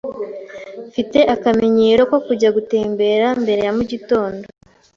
Mfite 0.87 1.19
akamenyero 1.35 2.01
ko 2.11 2.17
kujya 2.25 2.49
gutembera 2.57 3.27
mbere 3.43 3.61
ya 3.67 3.71
mugitondo. 3.77 4.45